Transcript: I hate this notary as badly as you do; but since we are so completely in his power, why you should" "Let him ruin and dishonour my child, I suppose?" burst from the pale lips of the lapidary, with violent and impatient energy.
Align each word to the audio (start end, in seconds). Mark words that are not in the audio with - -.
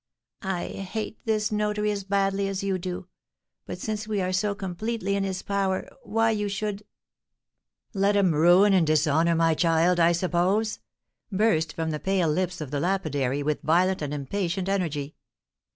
I 0.41 0.65
hate 0.69 1.19
this 1.25 1.51
notary 1.51 1.91
as 1.91 2.03
badly 2.03 2.47
as 2.47 2.63
you 2.63 2.79
do; 2.79 3.07
but 3.67 3.77
since 3.77 4.07
we 4.07 4.19
are 4.19 4.33
so 4.33 4.55
completely 4.55 5.15
in 5.15 5.23
his 5.23 5.43
power, 5.43 5.87
why 6.01 6.31
you 6.31 6.49
should" 6.49 6.81
"Let 7.93 8.15
him 8.15 8.33
ruin 8.33 8.73
and 8.73 8.87
dishonour 8.87 9.35
my 9.35 9.53
child, 9.53 9.99
I 9.99 10.13
suppose?" 10.13 10.79
burst 11.31 11.73
from 11.73 11.91
the 11.91 11.99
pale 11.99 12.29
lips 12.29 12.61
of 12.61 12.71
the 12.71 12.79
lapidary, 12.79 13.43
with 13.43 13.61
violent 13.61 14.01
and 14.01 14.11
impatient 14.11 14.67
energy. 14.67 15.17